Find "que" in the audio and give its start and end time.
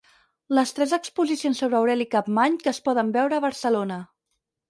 2.65-2.73